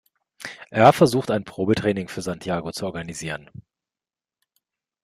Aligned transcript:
Er 0.71 0.93
versucht 0.93 1.29
ein 1.29 1.43
Probetraining 1.43 2.07
für 2.07 2.23
Santiago 2.23 2.71
zu 2.71 2.85
organisieren. 2.87 3.51